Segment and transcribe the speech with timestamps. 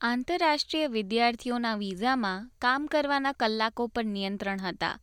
[0.00, 5.00] આંતરરાષ્ટ્રીય વિદ્યાર્થીઓના વિઝામાં કામ કરવાના કલાકો પર નિયંત્રણ હતા.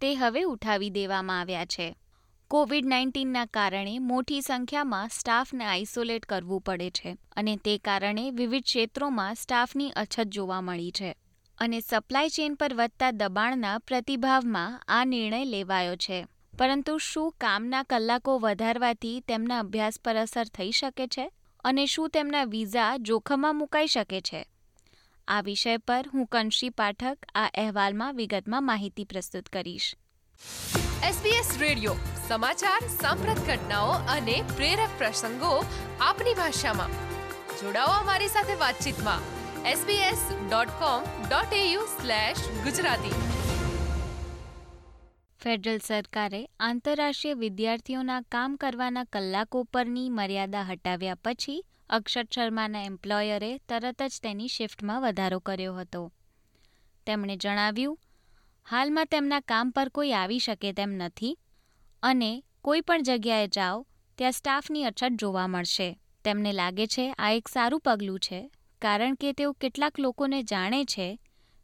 [0.00, 1.96] તે હવે ઉઠાવી દેવામાં આવ્યા છે.
[2.50, 9.34] કોવિડ નાઇન્ટીનના કારણે મોટી સંખ્યામાં સ્ટાફને આઇસોલેટ કરવું પડે છે અને તે કારણે વિવિધ ક્ષેત્રોમાં
[9.34, 11.14] સ્ટાફની અછત જોવા મળી છે
[11.58, 16.26] અને સપ્લાય ચેઇન પર વધતા દબાણના પ્રતિભાવમાં આ નિર્ણય લેવાયો છે.
[16.58, 21.30] પરંતુ શું કામના કલાકો વધારવાથી તેમના અભ્યાસ પર અસર થઈ શકે છે?
[21.64, 24.48] અને શું તેમના વિઝા જોખમમાં મુકાઈ શકે છે?
[25.28, 29.94] આ વિષય પર હું કંશી પાઠક આ અહેવાલમાં વિગતમાં માહિતી પ્રસ્તુત કરીશ.
[31.02, 31.94] SBS રેડિયો,
[32.28, 35.64] સમાચાર, સાંપ્રત ઘટનાઓ અને પ્રેરક પ્રસંગો
[36.00, 36.88] આપની ભાષામાં.
[37.60, 39.38] જોડાઓ અમારી સાથે વાતચીતમાં.
[39.72, 41.80] sbs.com.au
[42.64, 43.37] ગુજરાતી.
[45.40, 51.60] ફેડરલ સરકારે આંતરરાષ્ટ્રીય વિદ્યાર્થીઓના કામ કરવાના કલાકો પરની મર્યાદા હટાવ્યા પછી
[51.90, 56.12] અક્ષત શર્માના એમ્પ્લોયરે તરત જ તેની શિફ્ટમાં વધારો કર્યો હતો.
[57.06, 57.98] તેમણે જણાવ્યું,
[58.66, 61.38] હાલમાં તેમના કામ પર કોઈ આવી શકે તેમ નથી
[62.02, 63.86] અને કોઈ પણ જગ્યાએ જાઓ,
[64.18, 65.98] ત્યાં સ્ટાફની અછત જોવા મળશે.
[66.24, 68.50] તેમને લાગે છે આ એક સારું પગલું છે,
[68.82, 71.20] કારણ કે તેઓ કેટલાક લોકોને જાણે છે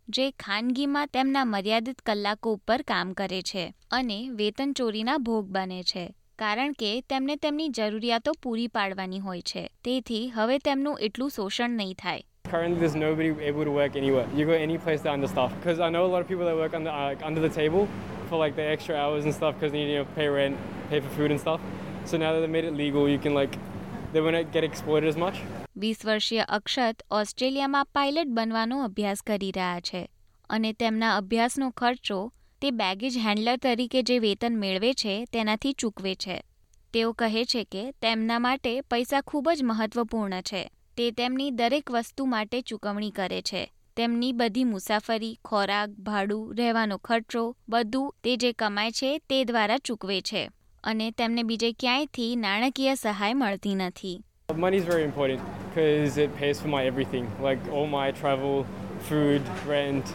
[0.08, 6.05] જે ખાનગીમાં તેમના મર્યાદિત કલાકો ઉપર કામ કરે છે અને વેતન ચોરીના ભોગ બને છે
[6.38, 11.94] કારણ કે તેમને તેમની જરૂરિયાતો પૂરી પાડવાની હોય છે તેથી હવે તેમનું એટલું શોષણ નહીં
[11.98, 14.27] થાય Currently, there's nobody able to work anywhere.
[14.34, 15.56] You go any place they're understaffed.
[15.56, 17.89] Because I know a lot of people that work under uh, under the table
[18.28, 20.58] for like the extra hours and stuff because they need to pay rent,
[20.91, 21.61] pay for food and stuff.
[22.05, 23.61] So now that they made it legal, you can like
[24.12, 25.41] they won't get exploited as much.
[25.77, 30.11] વીસ વર્ષીય અક્ષત ઓસ્ટ્રેલિયામાં pilot બનવાનો અભ્યાસ કરી રહ્યા છે
[30.50, 36.42] અને તેમના અભ્યાસનો ખર્ચો તે બેગેજ હેન્ડલર તરીકે જે વેતન મેળવે છે તેનાથી ચૂકવે છે.
[36.92, 40.70] તેઓ કહે છે કે તેમના માટે પૈસા ખૂબ જ મહત્વપૂર્ણ છે.
[40.97, 43.72] તે તેમની દરેક વસ્તુ માટે ચૂકવણી કરે છે.
[43.97, 50.20] તેમની બધી મુસાફરી, ખોરાક, ભાડું, રહેવાનો ખર્ચો, બધું તે જે કમાય છે તે દ્વારા ચૂકવે
[50.20, 50.51] છે
[50.84, 54.24] અને તેમને બીજે ક્યાંયથી નાણાકીય સહાય મળતી નથી.
[54.48, 58.66] Money is very important because it pays for my everything, like all my travel,
[59.00, 60.12] food, rent,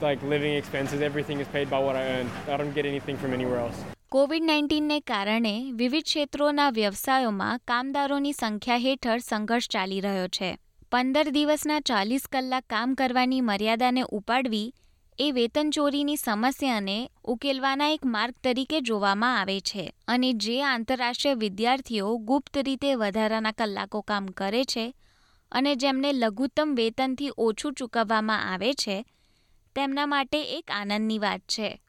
[0.00, 1.00] like living expenses.
[1.00, 2.30] Everything is paid by what I earn.
[2.48, 3.78] I don't get anything from anywhere else.
[4.12, 10.50] Covid નાઇન્ટીનને કારણે વિવિધ ક્ષેત્રોના વ્યવસાયોમાં કામદારોની સંખ્યા હેઠળ સંઘર્ષ ચાલી રહ્યો છે
[10.92, 14.66] પંદર દિવસના ચાલીસ કલાક કામ કરવાની મર્યાદાને ઉપાડવી
[15.18, 22.58] એ વેતનચોરીની સમસ્યાને ઉકેલવાના એક માર્ગ તરીકે જોવામાં આવે છે અને જે આંતરરાષ્ટ્રીય વિદ્યાર્થીઓ ગુપ્ત
[22.58, 24.94] રીતે વધારાના કલાકો કામ કરે છે
[25.52, 29.06] અને જેમને લઘુત્તમ વેતનથી ઓછું ચૂકવવામાં આવે છે,
[29.74, 31.82] તેમના માટે એક આનંદની વાત છે.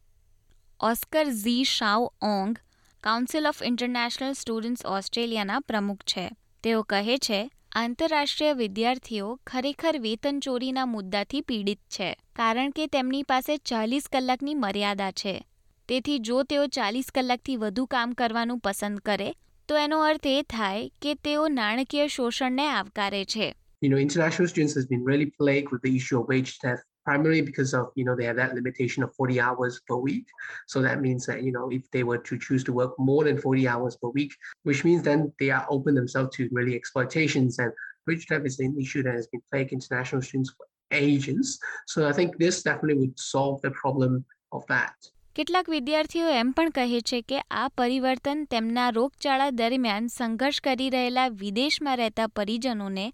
[0.80, 2.58] Oscar Zhi Shao Ong,
[3.04, 6.30] council of international students ઓસ્ટ્રેલિયાના પ્રમુખ છે.
[6.64, 13.58] તેઓ કહે છે આંતરરાષ્ટ્રીય વિદ્યાર્થીઓ ખરેખર વેતન ચોરીના મુદ્દાથી પીડિત છે કારણ કે તેમની પાસે
[13.58, 15.34] ચાલીસ કલાકની મર્યાદા છે.
[15.90, 19.34] તેથી જો તેઓ ચાલીસ કલાકથી વધુ કામ કરવાનું પસંદ કરે
[19.70, 23.56] તો એનો અર્થ એ થાય કે તેઓ નાણાકીય શોષણને આવકારે છે.
[23.82, 26.93] You know, international students has been really plagued with the issue of wage theft.
[27.05, 30.27] primarily because of you know they have that limitation of 40 hours per week
[30.67, 33.39] so that means that you know if they were to choose to work more than
[33.39, 34.33] 40 hours per week
[34.65, 37.73] which means then they are open themselves to really exploitations and
[38.07, 42.13] wage theft is an issue that has been plaguing international students for ages so i
[42.13, 47.19] think this definitely would solve the problem of that કેટલાક વિદ્યાર્થીઓ એમ પણ કહે છે
[47.23, 53.05] કે આ પરિવર્તન તેમના રોગચાળા દરમિયાન સંઘર્ષ કરી રહેલા વિદેશમાં રહેતા પરિજનોને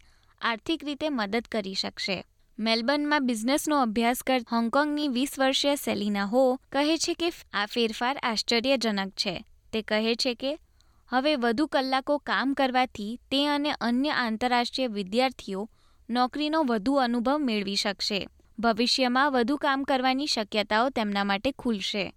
[0.42, 2.16] આર્થિક રીતે મદદ કરી શકશે
[2.59, 9.11] મેલબર્નમાં બિઝનેસનો અભ્યાસ કર હોંગકોંગની વીસ વર્ષીય સેલિના હો કહે છે કે આ ફેરફાર આશ્ચર્યજનક
[9.11, 9.45] છે.
[9.73, 10.59] તે કહે છે કે,
[11.07, 15.69] હવે વધુ કલાકો કામ કરવાથી તે અને અન્ય આંતરરાષ્ટ્રીય વિદ્યાર્થીઓ
[16.09, 18.27] નોકરીનો વધુ અનુભવ મેળવી શકશે.
[18.59, 22.13] ભવિષ્યમાં વધુ કામ કરવાની શક્યતાઓ તેમના માટે ખુલશે.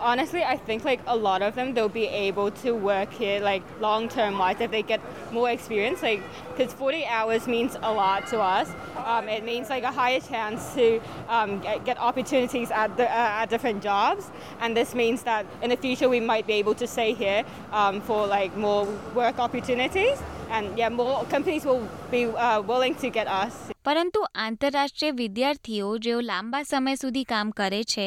[0.00, 3.62] honestly, I think like a lot of them they'll be able to work here like
[3.80, 5.00] long term wise if they get
[5.32, 6.02] more experience.
[6.02, 8.68] Like because 40 hours means a lot to us.
[9.04, 13.42] Um, it means like a higher chance to um, get, get opportunities at the, uh,
[13.42, 14.30] at different jobs,
[14.60, 18.00] and this means that in the future we might be able to stay here um,
[18.00, 20.18] for like more work opportunities.
[20.48, 23.54] And yeah, more companies will be uh, willing to get us.
[23.84, 28.06] પરંતુ આંતરરાષ્ટ્રીય વિદ્યાર્થીઓ જેઓ લાંબા સમય સુધી કામ કરે છે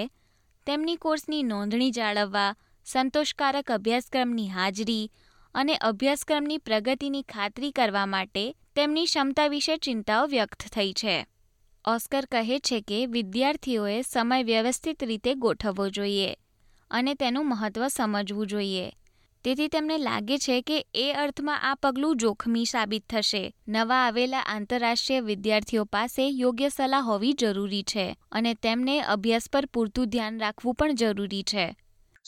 [0.66, 5.10] તેમની કોર્સની નોંધણી જાળવવા, સંતોષકારક અભ્યાસક્રમની હાજરી
[5.54, 11.26] અને અભ્યાસક્રમની પ્રગતિની ખાતરી કરવા માટે તેમની ક્ષમતા વિશે ચિંતાઓ વ્યક્ત થઈ છે.
[11.84, 16.36] ઓસ્કર કહે છે કે વિદ્યાર્થીઓએ સમય વ્યવસ્થિત રીતે ગોઠવવો જોઈએ
[16.90, 18.92] અને તેનું મહત્ત્વ સમજવું જોઈએ.
[19.44, 23.54] તેથી તેમને લાગે છે કે એ અર્થમાં આ પગલું જોખમી સાબિત થશે.
[23.68, 30.06] નવા આવેલા આંતરરાષ્ટ્રીય વિદ્યાર્થીઓ પાસે યોગ્ય સલાહ હોવી જરૂરી છે અને તેમને અભ્યાસ પર પૂરતું
[30.06, 31.76] ધ્યાન રાખવું પણ જરૂરી છે.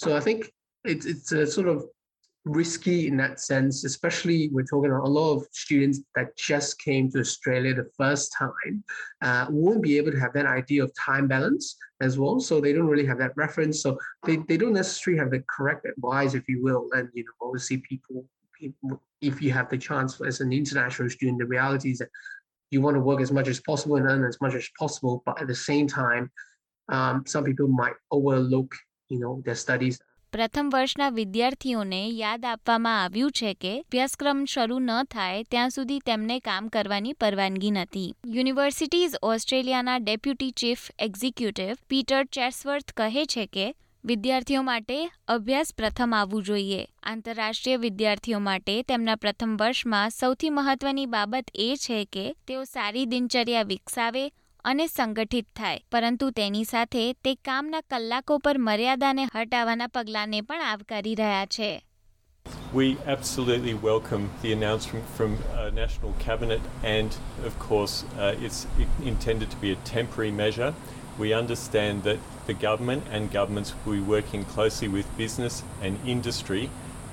[0.06, 0.44] So, I think
[0.88, 1.95] it's it's a sort of
[2.46, 7.10] risky in that sense, especially we're talking about a lot of students that just came
[7.10, 8.84] to Australia the first time
[9.22, 12.38] uh, won't be able to have that idea of time balance as well.
[12.38, 13.82] So they don't really have that reference.
[13.82, 16.88] So they, they don't necessarily have the correct advice, if you will.
[16.92, 18.24] And you know, obviously people,
[18.58, 22.08] people if you have the chance as an international student, the reality is that
[22.70, 25.40] you want to work as much as possible and earn as much as possible, but
[25.40, 26.30] at the same time,
[26.88, 28.72] um, some people might overlook,
[29.08, 30.00] you know, their studies
[30.36, 36.40] પ્રથમ વર્ષના વિદ્યાર્થીઓને યાદ આપવામાં આવ્યું છે કે અભ્યાસક્રમ શરૂ ન થાય ત્યાં સુધી તેમને
[36.40, 38.14] કામ કરવાની પરવાનગી નથી.
[38.26, 43.74] યુનિવર્સિટીઝ ઓસ્ટ્રેલિયાના deputy chief executive Peter Chesworth કહે છે કે
[44.04, 46.86] વિદ્યાર્થીઓ માટે અભ્યાસ પ્રથમ આવવું જોઈએ.
[47.02, 53.62] આંતરરાષ્ટ્રીય વિદ્યાર્થીઓ માટે તેમના પ્રથમ વર્ષમાં સૌથી મહત્વની બાબત એ છે કે તેઓ સારી દિનચર્યા
[53.62, 54.32] વિકસાવે
[54.65, 61.15] અને સંગઠિત થાય પરંતુ તેની સાથે તે કામના કલાકો પર મર્યાદાને હટાવવાના પગલાંને પણ આવકારી
[61.21, 61.69] રહ્યા છે
[62.73, 66.61] We absolutely welcome the announcement from uh, National Cabinet,
[66.91, 67.17] and
[67.49, 68.61] of course, uh, it's
[69.11, 70.69] intended to be a temporary measure.
[71.19, 72.19] We understand that
[72.49, 76.63] the government and governments will be working closely with business and industry,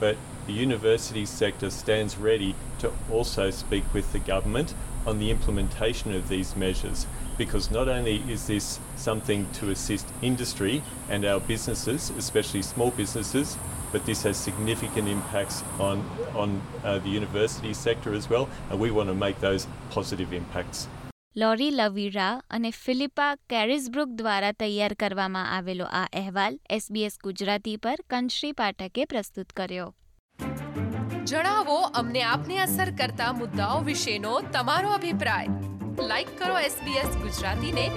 [0.05, 2.53] but the university sector stands ready
[2.83, 4.75] to also speak with the government
[5.07, 7.07] on the implementation of these measures
[7.38, 13.58] Because not only is this something to assist industry and our businesses, especially small businesses,
[13.92, 16.04] but this has significant impacts on,
[16.36, 20.88] on uh, the university sector as well, and we want to make those positive impacts.
[21.36, 28.54] લોરી લવીરા અને Philippa કેરિસબ્રુક દ્વારા તૈયાર કરવામાં આવેલો આ અહેવાલ SBS Gujarati પર કંશ્રી
[28.62, 29.90] પાઠકે પ્રસ્તુત કર્યો
[31.26, 37.90] જણાવો અમને આપને અસર કરતા મુદ્દાઓ વિશેનો તમારો અભિપ્રાય લાઈક કરો SBS ગુજરાતીને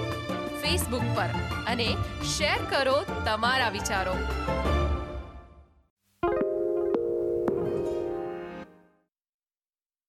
[0.61, 1.29] ફેસબુક પર
[1.67, 1.95] અને
[2.37, 4.15] શેર કરો તમારા વિચારો.